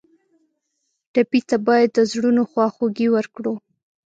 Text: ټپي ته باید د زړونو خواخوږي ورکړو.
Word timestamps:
ټپي 1.13 1.39
ته 1.49 1.57
باید 1.67 1.89
د 1.93 1.99
زړونو 2.11 2.41
خواخوږي 2.51 3.07
ورکړو. 3.11 3.53